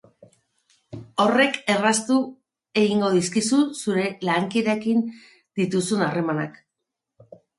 [1.23, 2.15] Horrek erraztu
[2.83, 5.05] egingo dizkizu zure lankideekin
[5.61, 6.57] dituzun harremanak.